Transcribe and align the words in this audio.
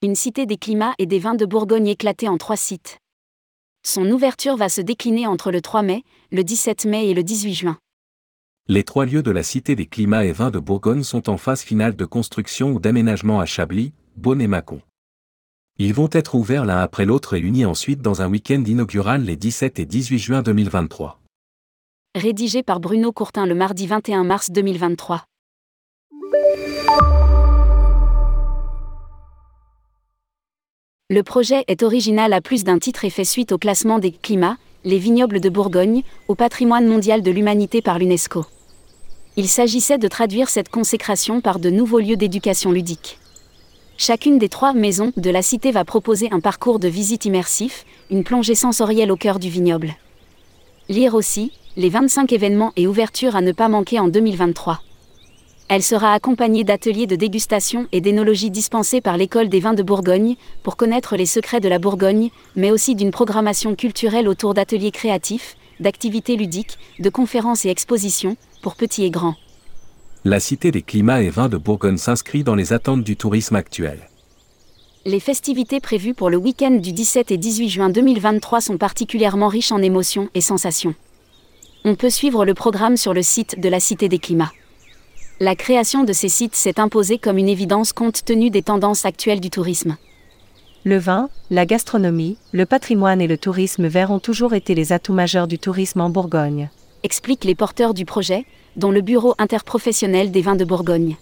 une 0.00 0.14
cité 0.14 0.46
des 0.46 0.58
climats 0.58 0.94
et 0.98 1.06
des 1.06 1.18
vins 1.18 1.34
de 1.34 1.44
Bourgogne 1.44 1.88
éclatée 1.88 2.28
en 2.28 2.38
trois 2.38 2.56
sites. 2.56 2.98
Son 3.84 4.08
ouverture 4.08 4.56
va 4.56 4.68
se 4.68 4.80
décliner 4.80 5.26
entre 5.26 5.50
le 5.50 5.60
3 5.60 5.82
mai, 5.82 6.04
le 6.30 6.44
17 6.44 6.84
mai 6.84 7.08
et 7.08 7.14
le 7.14 7.24
18 7.24 7.54
juin. 7.54 7.78
Les 8.68 8.84
trois 8.84 9.06
lieux 9.06 9.24
de 9.24 9.32
la 9.32 9.42
Cité 9.42 9.74
des 9.74 9.86
climats 9.86 10.24
et 10.24 10.30
vins 10.30 10.52
de 10.52 10.60
Bourgogne 10.60 11.02
sont 11.02 11.28
en 11.28 11.36
phase 11.36 11.62
finale 11.62 11.96
de 11.96 12.04
construction 12.04 12.70
ou 12.70 12.78
d'aménagement 12.78 13.40
à 13.40 13.46
Chablis, 13.46 13.92
Beaune 14.16 14.40
et 14.40 14.46
Mâcon. 14.46 14.82
Ils 15.78 15.94
vont 15.94 16.10
être 16.12 16.36
ouverts 16.36 16.64
l'un 16.64 16.78
après 16.78 17.04
l'autre 17.04 17.34
et 17.34 17.40
unis 17.40 17.64
ensuite 17.64 18.00
dans 18.00 18.22
un 18.22 18.28
week-end 18.28 18.62
inaugural 18.64 19.24
les 19.24 19.36
17 19.36 19.80
et 19.80 19.86
18 19.86 20.18
juin 20.18 20.42
2023. 20.42 21.20
Rédigé 22.14 22.62
par 22.62 22.78
Bruno 22.78 23.10
Courtin 23.10 23.46
le 23.46 23.56
mardi 23.56 23.88
21 23.88 24.22
mars 24.22 24.52
2023. 24.52 25.24
Le 31.10 31.22
projet 31.22 31.64
est 31.68 31.82
original 31.82 32.34
à 32.34 32.42
plus 32.42 32.64
d'un 32.64 32.78
titre 32.78 33.06
et 33.06 33.08
fait 33.08 33.24
suite 33.24 33.52
au 33.52 33.56
classement 33.56 33.98
des 33.98 34.12
climats, 34.12 34.58
les 34.84 34.98
vignobles 34.98 35.40
de 35.40 35.48
Bourgogne, 35.48 36.02
au 36.28 36.34
patrimoine 36.34 36.86
mondial 36.86 37.22
de 37.22 37.30
l'humanité 37.30 37.80
par 37.80 37.98
l'UNESCO. 37.98 38.44
Il 39.36 39.48
s'agissait 39.48 39.96
de 39.96 40.06
traduire 40.06 40.50
cette 40.50 40.68
consécration 40.68 41.40
par 41.40 41.60
de 41.60 41.70
nouveaux 41.70 41.98
lieux 41.98 42.18
d'éducation 42.18 42.72
ludique. 42.72 43.18
Chacune 43.96 44.38
des 44.38 44.50
trois 44.50 44.74
maisons 44.74 45.14
de 45.16 45.30
la 45.30 45.40
cité 45.40 45.70
va 45.70 45.86
proposer 45.86 46.28
un 46.30 46.40
parcours 46.40 46.78
de 46.78 46.88
visite 46.88 47.24
immersif, 47.24 47.86
une 48.10 48.22
plongée 48.22 48.54
sensorielle 48.54 49.10
au 49.10 49.16
cœur 49.16 49.38
du 49.38 49.48
vignoble. 49.48 49.94
Lire 50.90 51.14
aussi, 51.14 51.52
les 51.78 51.88
25 51.88 52.34
événements 52.34 52.74
et 52.76 52.86
ouvertures 52.86 53.34
à 53.34 53.40
ne 53.40 53.52
pas 53.52 53.70
manquer 53.70 53.98
en 53.98 54.08
2023. 54.08 54.82
Elle 55.68 55.82
sera 55.82 56.14
accompagnée 56.14 56.64
d'ateliers 56.64 57.06
de 57.06 57.14
dégustation 57.14 57.88
et 57.92 58.00
d'énologie 58.00 58.50
dispensés 58.50 59.02
par 59.02 59.18
l'École 59.18 59.50
des 59.50 59.60
vins 59.60 59.74
de 59.74 59.82
Bourgogne, 59.82 60.36
pour 60.62 60.76
connaître 60.76 61.14
les 61.14 61.26
secrets 61.26 61.60
de 61.60 61.68
la 61.68 61.78
Bourgogne, 61.78 62.30
mais 62.56 62.70
aussi 62.70 62.94
d'une 62.94 63.10
programmation 63.10 63.74
culturelle 63.74 64.28
autour 64.28 64.54
d'ateliers 64.54 64.90
créatifs, 64.90 65.56
d'activités 65.78 66.36
ludiques, 66.36 66.78
de 66.98 67.10
conférences 67.10 67.66
et 67.66 67.68
expositions, 67.68 68.38
pour 68.62 68.76
petits 68.76 69.04
et 69.04 69.10
grands. 69.10 69.36
La 70.24 70.40
Cité 70.40 70.70
des 70.70 70.80
climats 70.80 71.22
et 71.22 71.28
vins 71.28 71.50
de 71.50 71.58
Bourgogne 71.58 71.98
s'inscrit 71.98 72.44
dans 72.44 72.54
les 72.54 72.72
attentes 72.72 73.04
du 73.04 73.16
tourisme 73.16 73.56
actuel. 73.56 74.08
Les 75.04 75.20
festivités 75.20 75.80
prévues 75.80 76.14
pour 76.14 76.30
le 76.30 76.38
week-end 76.38 76.72
du 76.72 76.92
17 76.92 77.30
et 77.30 77.36
18 77.36 77.68
juin 77.68 77.90
2023 77.90 78.62
sont 78.62 78.78
particulièrement 78.78 79.48
riches 79.48 79.72
en 79.72 79.82
émotions 79.82 80.28
et 80.34 80.40
sensations. 80.40 80.94
On 81.84 81.94
peut 81.94 82.10
suivre 82.10 82.46
le 82.46 82.54
programme 82.54 82.96
sur 82.96 83.12
le 83.12 83.22
site 83.22 83.60
de 83.60 83.68
la 83.68 83.80
Cité 83.80 84.08
des 84.08 84.18
climats. 84.18 84.52
La 85.40 85.54
création 85.54 86.02
de 86.02 86.12
ces 86.12 86.28
sites 86.28 86.56
s'est 86.56 86.80
imposée 86.80 87.18
comme 87.18 87.38
une 87.38 87.48
évidence 87.48 87.92
compte 87.92 88.24
tenu 88.24 88.50
des 88.50 88.62
tendances 88.62 89.04
actuelles 89.04 89.38
du 89.38 89.50
tourisme. 89.50 89.96
Le 90.82 90.98
vin, 90.98 91.30
la 91.50 91.64
gastronomie, 91.64 92.38
le 92.50 92.66
patrimoine 92.66 93.20
et 93.20 93.28
le 93.28 93.38
tourisme 93.38 93.86
vert 93.86 94.10
ont 94.10 94.18
toujours 94.18 94.54
été 94.54 94.74
les 94.74 94.92
atouts 94.92 95.12
majeurs 95.12 95.46
du 95.46 95.60
tourisme 95.60 96.00
en 96.00 96.10
Bourgogne. 96.10 96.70
Expliquent 97.04 97.44
les 97.44 97.54
porteurs 97.54 97.94
du 97.94 98.04
projet, 98.04 98.46
dont 98.74 98.90
le 98.90 99.00
Bureau 99.00 99.36
interprofessionnel 99.38 100.32
des 100.32 100.42
vins 100.42 100.56
de 100.56 100.64
Bourgogne. 100.64 101.16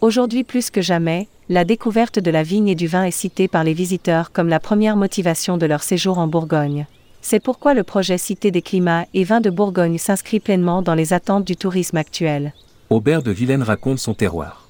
Aujourd'hui 0.00 0.42
plus 0.42 0.70
que 0.70 0.80
jamais, 0.80 1.28
la 1.50 1.66
découverte 1.66 2.18
de 2.18 2.30
la 2.30 2.42
vigne 2.42 2.68
et 2.68 2.74
du 2.74 2.86
vin 2.86 3.04
est 3.04 3.10
citée 3.10 3.48
par 3.48 3.64
les 3.64 3.74
visiteurs 3.74 4.32
comme 4.32 4.48
la 4.48 4.60
première 4.60 4.96
motivation 4.96 5.58
de 5.58 5.66
leur 5.66 5.82
séjour 5.82 6.16
en 6.16 6.26
Bourgogne. 6.26 6.86
C'est 7.20 7.40
pourquoi 7.40 7.74
le 7.74 7.82
projet 7.82 8.16
Cité 8.16 8.50
des 8.50 8.62
climats 8.62 9.04
et 9.12 9.24
vins 9.24 9.42
de 9.42 9.50
Bourgogne 9.50 9.98
s'inscrit 9.98 10.40
pleinement 10.40 10.80
dans 10.80 10.94
les 10.94 11.12
attentes 11.12 11.44
du 11.44 11.56
tourisme 11.56 11.98
actuel. 11.98 12.54
Aubert 12.88 13.22
de 13.24 13.32
Vilaine 13.32 13.64
raconte 13.64 13.98
son 13.98 14.14
terroir. 14.14 14.68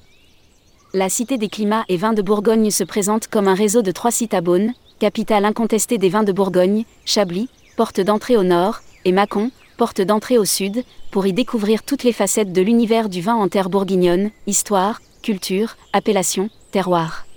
La 0.95 1.07
Cité 1.07 1.37
des 1.37 1.49
climats 1.49 1.85
et 1.87 1.97
vins 1.97 2.13
de 2.13 2.23
Bourgogne 2.23 2.71
se 2.71 2.83
présente 2.83 3.27
comme 3.27 3.47
un 3.47 3.53
réseau 3.53 3.83
de 3.83 3.91
trois 3.91 4.09
sites 4.09 4.33
à 4.33 4.41
Beaune, 4.41 4.73
capitale 4.97 5.45
incontestée 5.45 5.99
des 5.99 6.09
vins 6.09 6.23
de 6.23 6.31
Bourgogne, 6.31 6.85
Chablis, 7.05 7.47
porte 7.75 8.01
d'entrée 8.01 8.35
au 8.35 8.41
nord, 8.41 8.79
et 9.05 9.11
Mâcon, 9.11 9.51
porte 9.77 10.01
d'entrée 10.01 10.39
au 10.39 10.45
sud, 10.45 10.83
pour 11.11 11.27
y 11.27 11.33
découvrir 11.33 11.83
toutes 11.83 12.03
les 12.03 12.11
facettes 12.11 12.51
de 12.51 12.61
l'univers 12.63 13.07
du 13.07 13.21
vin 13.21 13.35
en 13.35 13.49
terre 13.49 13.69
bourguignonne, 13.69 14.31
histoire, 14.47 14.99
culture, 15.21 15.77
appellation, 15.93 16.49
terroir. 16.71 17.27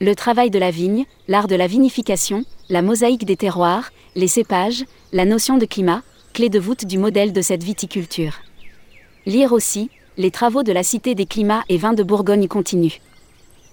Le 0.00 0.14
travail 0.14 0.48
de 0.48 0.58
la 0.58 0.70
vigne, 0.70 1.04
l'art 1.26 1.48
de 1.48 1.56
la 1.56 1.66
vinification, 1.66 2.46
la 2.70 2.80
mosaïque 2.80 3.26
des 3.26 3.36
terroirs, 3.36 3.90
les 4.14 4.28
cépages, 4.28 4.86
la 5.12 5.26
notion 5.26 5.58
de 5.58 5.66
climat, 5.66 6.02
clé 6.32 6.48
de 6.48 6.58
voûte 6.58 6.86
du 6.86 6.96
modèle 6.96 7.34
de 7.34 7.42
cette 7.42 7.62
viticulture. 7.62 8.38
Lire 9.26 9.52
aussi, 9.52 9.90
les 10.18 10.32
travaux 10.32 10.64
de 10.64 10.72
la 10.72 10.82
Cité 10.82 11.14
des 11.14 11.26
climats 11.26 11.62
et 11.68 11.78
vins 11.78 11.94
de 11.94 12.02
Bourgogne 12.02 12.48
continuent. 12.48 12.98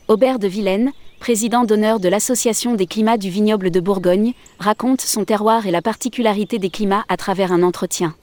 Aubert 0.07 0.38
de 0.38 0.47
Vilaine, 0.47 0.91
président 1.19 1.63
d'honneur 1.63 2.00
de 2.00 2.07
l'Association 2.07 2.75
des 2.75 2.85
climats 2.85 3.17
du 3.17 3.31
vignoble 3.31 3.72
de 3.72 3.79
Bourgogne, 3.79 4.33
raconte 4.59 5.01
son 5.01 5.25
terroir 5.25 5.66
et 5.66 5.72
la 5.72 5.81
particularité 5.81 6.59
des 6.59 6.69
climats 6.69 7.03
à 7.09 7.17
travers 7.17 7.51
un 7.51 7.63
entretien. 7.63 8.16